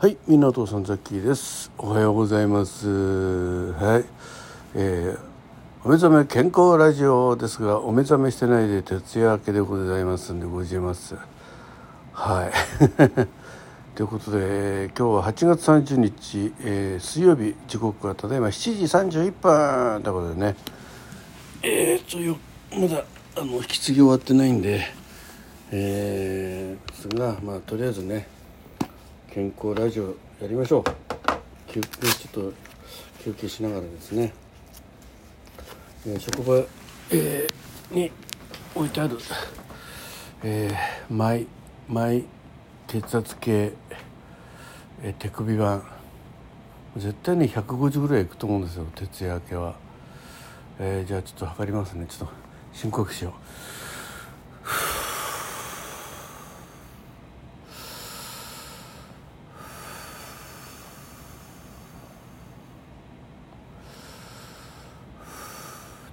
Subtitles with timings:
[0.00, 1.72] はい、みんなお父さんザッキーです。
[1.76, 2.86] おはようございます。
[3.72, 4.04] はい、
[4.76, 5.18] えー
[5.84, 11.16] お目覚め健康ラジオですが、お目覚めしてないで徹夜明けでございますんでございます。
[12.12, 12.52] はい。
[13.96, 20.56] ということで、今日は8月30日、えー水曜日、時刻はただいま7時31分ということでね、
[21.62, 22.36] えー、とよ
[22.70, 23.02] まだ
[23.34, 24.80] あの引き継ぎ終わってないんで、
[25.72, 28.37] えー、ですが、まあとりあえずね、
[29.38, 30.84] 健康ラジオやりましょう。
[31.72, 32.52] 休憩ちょっと
[33.22, 34.32] 休憩しながらですね、
[36.08, 36.56] えー職場、
[37.12, 38.10] えーに
[38.74, 39.16] 置いてある、
[40.42, 41.46] えー、マイ
[41.88, 42.24] マイ
[42.88, 43.70] 血圧計、
[45.04, 45.82] えー手首板
[46.96, 49.76] 絶対ね150ぐらいいくと思うんですよ徹夜明けは、
[50.80, 52.06] えーじゃあちょっと測りますね。
[52.08, 52.34] ちょっと
[52.72, 53.32] 深呼吸しよう。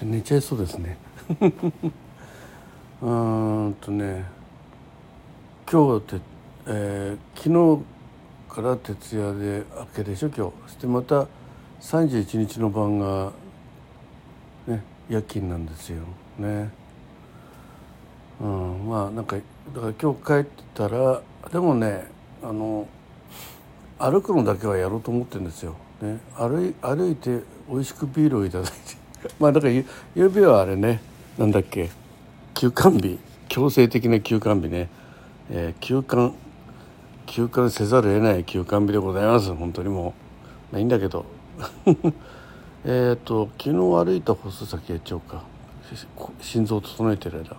[0.00, 0.96] で寝ちゃいそうですね。
[3.02, 4.24] うんとね
[5.70, 6.20] 今日て、
[6.66, 7.84] えー昨日
[8.48, 10.52] から徹夜で明けでしょ今日。
[10.66, 11.26] そしてまた
[11.80, 13.32] 31日の晩が
[14.66, 16.02] ね夜勤なんですよ。
[16.38, 16.70] ね。
[18.40, 19.36] うんまあなんか
[19.74, 21.20] だから今日帰ってたら
[21.52, 22.06] でもね
[22.42, 22.86] あの
[23.98, 29.07] 歩くのだけはやろうと思ってるんですよ、ね、歩い歩いて美味しくビールをいただいて。
[29.38, 29.84] まあだからゆ
[30.16, 31.00] うべはあれね
[31.38, 31.90] なんだっけ
[32.54, 34.88] 休館日強制的な休館日ね、
[35.50, 36.32] えー休館
[37.26, 39.54] 休館せざるを得ない休館日でございます。
[39.54, 40.14] 本当にも
[40.70, 40.72] う。
[40.72, 41.26] まあいいんだけど。
[42.84, 45.42] えっと昨日歩いた歩数先やっちゃおうか。
[46.40, 47.56] 心臓を整えてる間、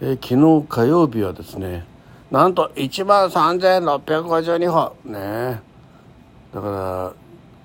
[0.00, 1.84] えー昨日火曜日はですね
[2.30, 4.94] なんと1万3652歩。
[5.04, 5.60] ね
[6.54, 7.12] だから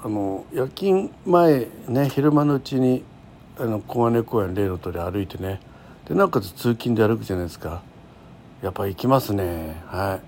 [0.00, 3.02] あの夜勤前ね昼間のうちに
[3.58, 5.60] あの小金公園例の通り歩いてね
[6.06, 7.82] でなおかつ通勤で歩くじゃないですか。
[8.62, 9.82] やっぱ行きますね。
[9.86, 10.20] は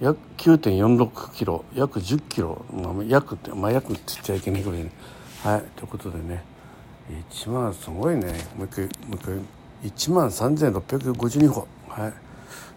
[0.00, 0.04] い。
[0.04, 4.92] 約9.46キロ約10キロ、まあ、約ってまあ約って言っちゃいけないぐらいね。
[5.42, 5.62] はい。
[5.76, 6.44] ということでね。
[7.32, 8.26] 1万すごいね。
[8.56, 9.34] もう一回もう一回。
[9.84, 11.66] 1万3652歩。
[11.88, 12.12] はい。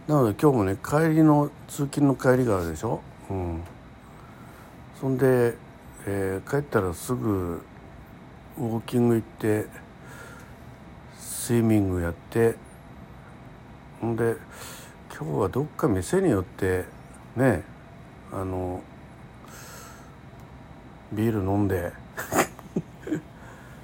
[0.07, 3.01] なので今日もね帰りの通勤の帰りがあるでしょ？
[3.29, 3.61] うん。
[4.99, 5.55] そんで、
[6.07, 7.61] えー帰ったらすぐ
[8.57, 9.65] ウォーキング行って
[11.17, 12.55] スイミングやって
[13.99, 14.35] ほんで
[15.15, 16.85] 今日はどっか店によって
[17.35, 17.63] ね
[18.31, 18.81] あの
[21.11, 21.93] ビール飲んで。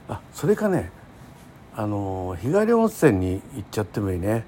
[0.10, 0.90] あそれかね
[1.76, 4.46] あの日帰り温泉に行っちゃってもいいね。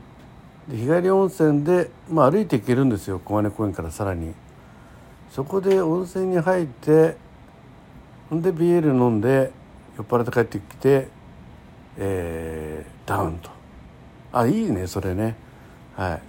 [0.67, 4.33] で日帰り温泉で、まあ、歩いて行けるんですよ小金公園からさらに。
[5.29, 7.17] そこで温泉に入って
[8.35, 9.51] んでビール飲んで
[9.97, 11.07] 酔っ払って帰ってきて、
[11.97, 13.49] えーダウンと。
[14.31, 15.35] あいいねそれね。
[15.95, 16.21] はい、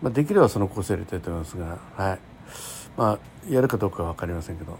[0.00, 2.18] まあ、できればそのコースやりたいと思いますがはい。
[2.96, 4.78] まあやるかどうかは分かりませんけど。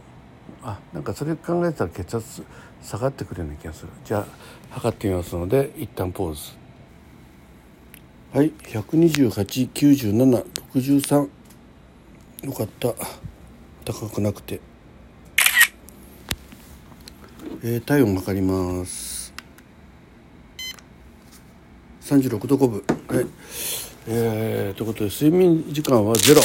[0.62, 2.44] あなんかそれ考えたら血圧
[2.82, 3.88] 下がってくるような気がする。
[4.04, 4.26] じゃあ
[4.74, 6.52] 測ってみますので一旦ポーズ。
[8.32, 8.52] はい。
[8.52, 11.28] 1289763
[12.44, 12.94] よかった。
[13.84, 14.60] 高くなくて。
[17.66, 19.32] えー体温測ります。
[22.02, 23.26] 36度5分はい。
[24.06, 26.42] えー、ということで睡眠時間はゼロ。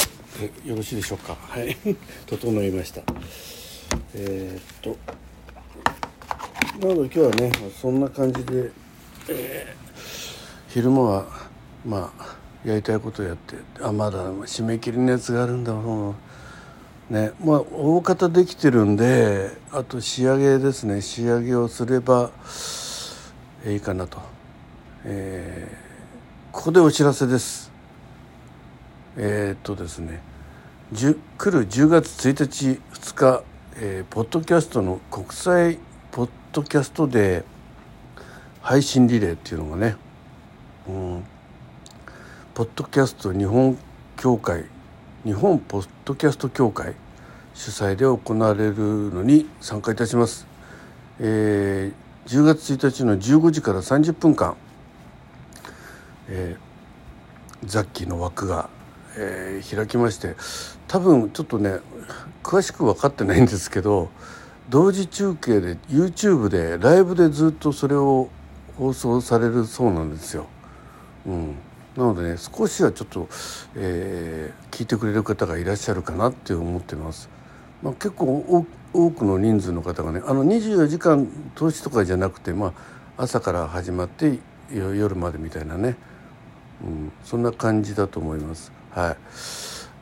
[0.64, 1.36] よろしいでしょうか。
[1.38, 1.76] はい。
[2.26, 3.02] 整いました。
[4.14, 4.96] えー、っと
[6.88, 8.70] なので今日はねそんな感じで、
[9.28, 11.26] えー昼間は
[11.84, 16.14] まあやりたいことやってあまだ締め切りのやつがあるんだもう
[17.10, 21.02] ねまあ大方できてるんであと仕上げですね。
[21.02, 22.30] 仕上げをすれば
[23.66, 24.18] いいかなと、
[25.04, 25.90] えー
[26.52, 27.70] ここでお知らせです。
[29.16, 30.20] えーっとですね。
[30.92, 31.14] 来
[31.46, 33.44] る10月1日2日、
[33.76, 35.78] えーポッドキャストの国際
[36.10, 37.44] ポッドキャストデー
[38.62, 39.96] 配信リレーっていうのがね、
[40.88, 41.24] うん、
[42.52, 43.78] ポッドキャスト日本
[44.16, 44.64] 協会
[45.22, 46.94] 日本ポッドキャスト協会
[47.52, 48.74] 主催で行われる
[49.12, 50.46] のに参加いたします、
[51.18, 54.56] えー10月1日の15時から30分間、
[56.28, 58.70] えーザッキーの枠が、
[59.18, 60.36] えー開きまして
[60.88, 61.80] 多分ちょっとね
[62.42, 64.08] 詳しく分かってないんですけど
[64.70, 68.30] 同時中継で YouTube でライブでずっとそれを
[68.78, 70.46] 放送されるそうなんですよ。
[71.26, 71.56] うん、
[72.00, 73.28] なのでね少しはちょっと、
[73.76, 77.28] えー、聞いてくれる方がいらっしゃるかなって思ってます。
[77.82, 82.74] まあ、結構多くの人数の方がねあの24時間投資とかじゃなくて、ま
[83.16, 84.38] あ、朝から始まって
[84.72, 85.96] 夜までみたいなね、
[86.82, 88.72] うん、そんな感じだと思います。
[88.92, 89.16] は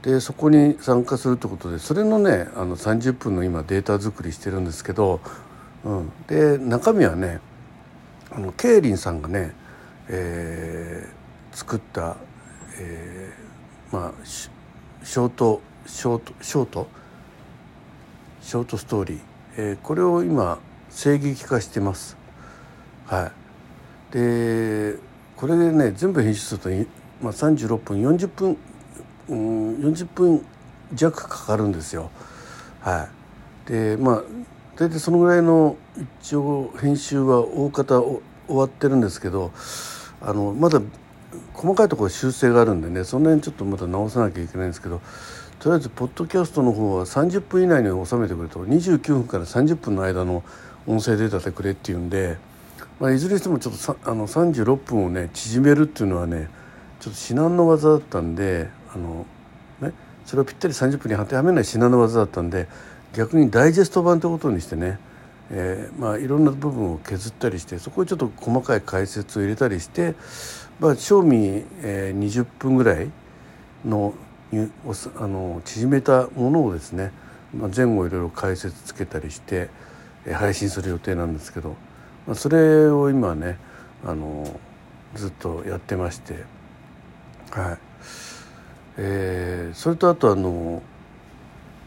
[0.04, 5.20] い、でそこに参加するってことでそれのねあの30分の今データ作りしてるんですけど、
[5.84, 7.40] うん、で中身はね
[8.30, 9.54] あのケイリンさんがね、
[10.08, 11.17] えー、
[11.58, 12.16] 作った、
[12.78, 16.86] えー、まあショートショートショート？
[18.40, 19.20] ショートストーリー、
[19.56, 22.16] えー、これを今声劇化してます。
[23.06, 23.32] は
[24.12, 24.94] い、で
[25.36, 26.68] これでね全部編集すると、
[27.20, 28.56] まあ、36分40分、
[29.28, 30.46] うん、40分
[30.94, 32.12] 弱かかるんですよ。
[32.80, 33.08] は
[33.66, 34.22] い、でまあ
[34.76, 35.76] 大体そのぐらいの
[36.22, 39.50] 一応編集は大方終わってるんですけど
[40.20, 40.80] あのまだ
[41.54, 45.00] 細かいところ修正があるんでねその辺ちょっとまだ直さなきゃいけないんですけど
[45.58, 50.44] とりあえずポッドキャストの方は30分以内に収めてくれと29分から30分の間の
[50.86, 52.38] 音声データでくれっていうんで、
[53.00, 56.48] まあ、いずれにしてもちょっとあの36分をね縮めるっていうのはね
[57.00, 59.26] ちょっと至難の技だったんであの、
[59.80, 59.92] ね、
[60.24, 62.68] それをぴったり30分に当てはめない至難の技だったんで
[63.12, 64.98] 逆にダイジェスト版ということにしてね、
[65.50, 70.14] えー、まあ、いろんな部分を削ったりしてそこにちょっと細かい解説を入れたりして、
[70.78, 73.10] まあ、賞味、えー、20分ぐらい
[73.84, 74.14] の
[75.18, 77.12] あの縮めたものをですね、
[77.54, 79.68] まあ、前後いろいろ解説つけたりして
[80.32, 81.76] 配信する予定なんですけど、
[82.26, 83.58] まあ、それを今ね
[84.06, 84.58] あの
[85.14, 86.44] ずっとやってまして
[87.50, 87.78] はい。
[88.96, 90.82] えー、それとあとあの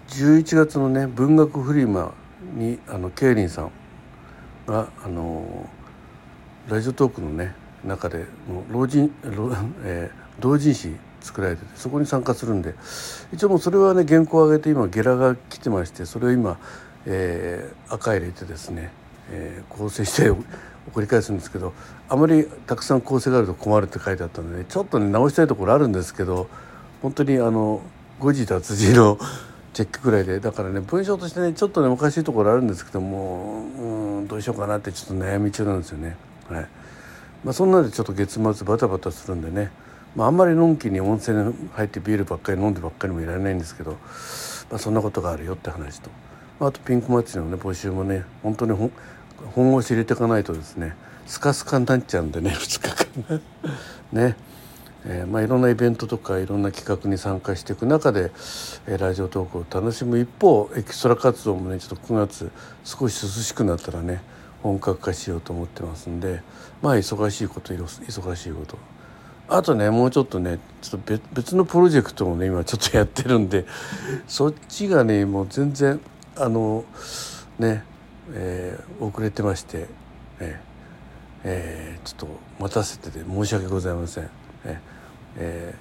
[0.08, 2.14] 11月のね文学フリマ
[2.56, 3.72] にあのケイリンさん
[4.68, 5.70] があの
[6.70, 9.52] ラジオトークのね中でもう老人老、
[9.84, 12.76] えー、同人誌作られててそこに参加するんで
[13.34, 16.58] 一応もうそれはね原稿を上げて今ゲラが来てましてそれを今、
[17.06, 18.92] えー、赤入れてですね、
[19.32, 20.30] えー、構成して
[20.88, 21.74] 送り返すんですけど
[22.10, 26.48] あまりたくさん構成があると困るって書いてあったので、ね、ちょっとね直したいところあるんですけど
[27.02, 27.82] 本当にあの
[28.20, 29.18] 誤字脱字の
[29.74, 30.40] チェックぐらいで。
[30.40, 36.16] だからね文章としてねちょっとねおかしいところあるんですけどもうんどうしようかなってちょっと悩み中なんですよね。
[36.50, 36.68] はい。
[37.44, 39.72] まあ、そんなでちょっと月末バタバタするんでね。
[40.16, 43.98] まあ、あんまりのんきに温泉に入ってビールばっかり飲んでばっかりもいられないんですけど、ま
[44.76, 46.10] あ、そんなことがあるよって話と、
[46.60, 48.92] まあ、あとピンク祭りのね募集もね本当に本
[49.56, 50.96] 本腰入れていかないとですね
[51.26, 53.42] スカスカになっちゃうんでね2日間。
[54.12, 54.36] ね。
[55.06, 58.32] えーまあ、いろんなイベントとかいろんな企画に参加していく中で、
[58.88, 62.52] えー、ラジオトークを楽しむ一方エキストラ活動もねちょっと9月
[62.84, 64.22] 少し涼しくなったらね
[64.62, 66.44] 本格化しようと思ってますんで
[66.84, 68.78] まあ忙しいこと忙しいこと
[69.48, 73.66] あとねもうちょっとねちょっと別のプロジェクトもね今ちょっとやってるんで
[74.28, 76.00] そっちがねもう全然
[76.38, 76.86] あの
[77.58, 77.84] ね、
[78.34, 79.88] えー、遅れてまして、
[80.40, 80.62] え
[81.44, 84.30] えー、ちょっと待たせてて申し訳ございません。
[84.64, 84.80] え
[85.38, 85.76] え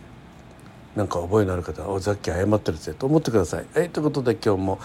[0.95, 3.67] ー、なんか覚えのある方はさっき謝ってるぜと思ってください。
[3.75, 4.79] はい、ということで今日も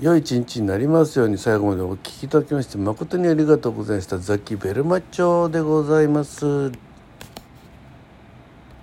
[0.00, 6.89] 良い一日になりますように最後までお聴きいただきまして誠にありがとうございましたザッキーベルマッチョでございます。